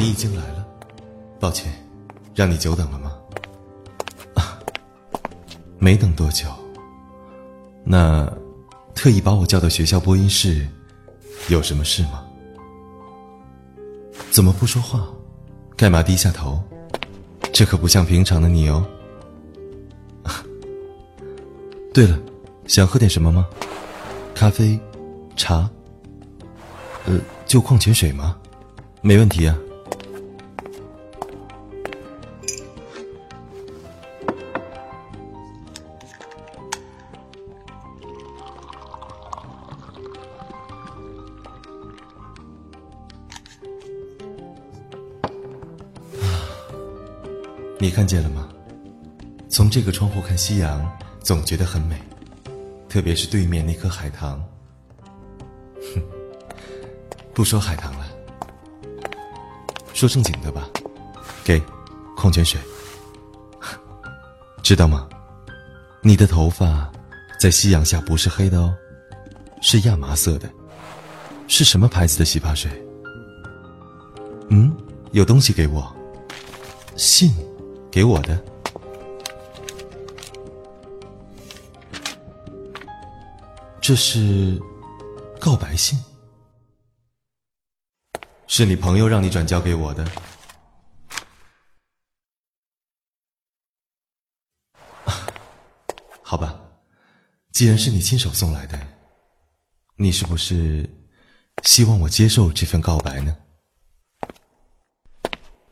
[0.00, 0.66] 你已经来了，
[1.38, 1.70] 抱歉，
[2.34, 3.12] 让你久等了吗？
[4.34, 4.58] 啊，
[5.78, 6.46] 没等多久。
[7.84, 8.26] 那
[8.94, 10.66] 特意把我叫到学校播音室，
[11.50, 12.24] 有什么事吗？
[14.30, 15.06] 怎么不说话？
[15.76, 16.58] 干嘛低下头？
[17.52, 18.82] 这可不像平常的你哦。
[21.92, 22.18] 对了，
[22.66, 23.46] 想喝点什么吗？
[24.34, 24.80] 咖啡、
[25.36, 25.68] 茶，
[27.04, 28.38] 呃，就矿泉水吗？
[29.02, 29.54] 没问题啊。
[47.82, 48.46] 你看见了吗？
[49.48, 50.86] 从这个窗户看夕阳，
[51.20, 51.98] 总觉得很美，
[52.90, 54.38] 特别是对面那颗海棠。
[55.94, 56.02] 哼，
[57.32, 58.06] 不说海棠了，
[59.94, 60.68] 说正经的吧。
[61.42, 61.58] 给，
[62.14, 62.60] 矿泉水。
[64.62, 65.08] 知道吗？
[66.02, 66.92] 你的头发
[67.40, 68.74] 在夕阳下不是黑的哦，
[69.62, 70.50] 是亚麻色的。
[71.48, 72.70] 是什么牌子的洗发水？
[74.50, 74.70] 嗯，
[75.12, 75.90] 有东西给我。
[76.94, 77.34] 信。
[77.90, 78.40] 给我的，
[83.80, 84.60] 这是
[85.40, 85.98] 告白信，
[88.46, 90.08] 是你朋友让你转交给我的。
[96.22, 96.60] 好吧，
[97.50, 98.78] 既然是你亲手送来的，
[99.96, 100.88] 你是不是
[101.64, 103.36] 希望我接受这份告白呢？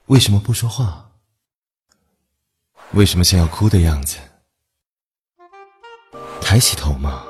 [0.07, 1.08] 为什么不说话？
[2.95, 4.19] 为什么像要哭的样子？
[6.41, 7.23] 抬起头嘛，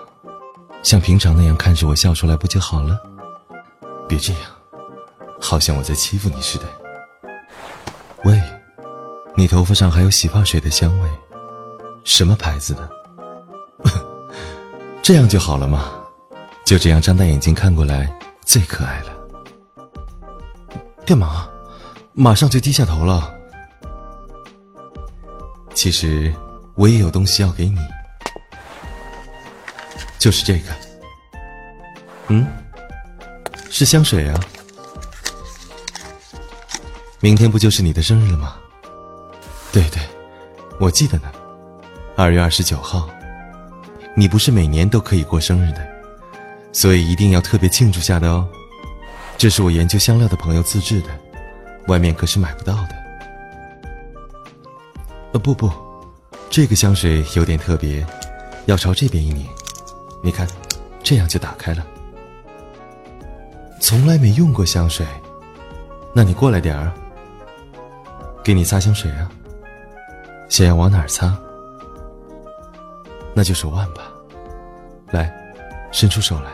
[0.82, 2.98] 像平常那样看着我笑出来不就好了？
[4.08, 4.42] 别这样，
[5.40, 6.64] 好像我在欺负你似的。
[8.24, 8.40] 喂，
[9.36, 11.10] 你头发上还有洗发水的香味，
[12.04, 12.88] 什么牌子的？
[15.02, 15.92] 这样就好了嘛，
[16.64, 19.12] 就这样张大眼睛看过来，最可爱了。
[21.04, 21.48] 干嘛？
[22.12, 23.34] 马上就低下头了。
[25.78, 26.34] 其实
[26.75, 27.78] 我也有东西要给你，
[30.19, 30.72] 就是这个。
[32.27, 32.44] 嗯，
[33.71, 34.41] 是香水啊。
[37.21, 38.56] 明天不就是你的生日了吗？
[39.71, 40.03] 对对，
[40.81, 41.31] 我记得呢，
[42.16, 43.09] 二月二十九号。
[44.16, 45.89] 你不是每年都可以过生日的，
[46.72, 48.49] 所以一定要特别庆祝下的哦。
[49.37, 51.09] 这是我研究香料的朋友自制的，
[51.87, 52.97] 外面可是买不到的。
[55.33, 55.71] 呃，不不，
[56.49, 58.06] 这个香水有点特别，
[58.66, 59.47] 要朝这边一拧，
[60.22, 60.49] 你看，
[61.03, 61.87] 这样就打开了。
[63.81, 65.06] 从来没用过香水，
[66.15, 66.93] 那你过来点儿，
[68.43, 69.31] 给你擦香水啊。
[70.49, 71.39] 想要往哪儿擦？
[73.34, 74.10] 那就手腕吧。
[75.10, 75.31] 来，
[75.93, 76.50] 伸出手来，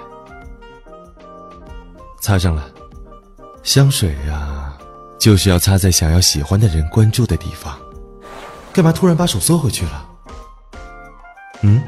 [2.20, 2.68] 擦上了。
[3.62, 4.76] 香水呀，
[5.18, 7.78] 就是要擦在想要喜欢的人关注的地方。
[8.74, 10.04] 干嘛突然把手缩回去了？
[11.62, 11.80] 嗯，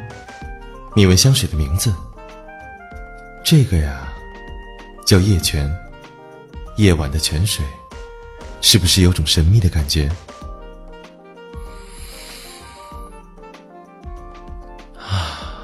[0.95, 1.93] 你闻香水的名字？
[3.45, 4.07] 这个呀，
[5.05, 5.69] 叫夜泉，
[6.77, 7.67] 夜晚的泉水，
[8.61, 10.09] 是不是有种神秘的感觉？
[14.97, 15.59] 啊，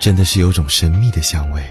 [0.00, 1.68] 真的是有种神秘的香味。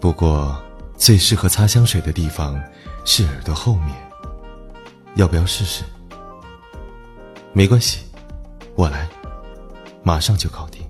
[0.00, 0.58] 不过，
[0.96, 2.58] 最适合擦香水的地方
[3.04, 4.07] 是耳朵后面。
[5.18, 5.82] 要不要试试？
[7.52, 8.06] 没关系，
[8.76, 9.08] 我来，
[10.04, 10.88] 马上就搞定。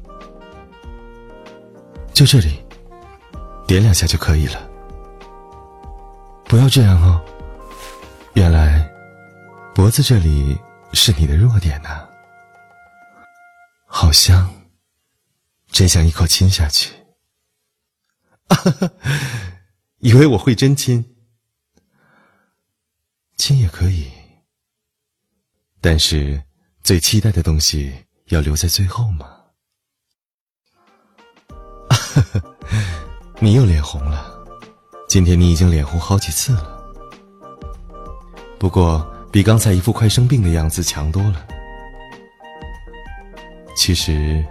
[2.13, 2.63] 就这里，
[3.67, 4.69] 点两下就可以了。
[6.45, 7.25] 不要这样哦，
[8.35, 8.87] 原来
[9.75, 10.59] 脖子这里
[10.93, 12.07] 是你的弱点呢。
[13.87, 14.53] 好香，
[15.69, 16.93] 真想一口亲下去。
[20.01, 21.17] 以为我会真亲？
[23.39, 24.11] 亲也可以。
[25.81, 26.43] 但是，
[26.83, 27.93] 最期待的东西
[28.31, 29.29] 要留在最后吗。
[33.39, 34.45] 你又脸红了，
[35.09, 36.77] 今天你已经脸红好几次了。
[38.59, 41.47] 不过，比刚才一副快生病的样子强多了。
[43.77, 44.45] 其实，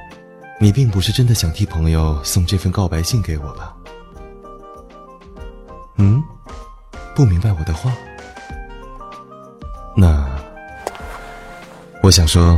[0.61, 3.75] 你并不是真的想替朋友送这份告白信给我吧？
[5.97, 6.23] 嗯，
[7.13, 7.91] 不明白我的话？
[9.97, 10.36] 那。
[12.07, 12.57] 我想说，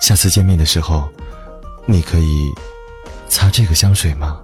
[0.00, 1.06] 下次见面的时候，
[1.84, 2.50] 你可以
[3.28, 4.40] 擦这个香水吗？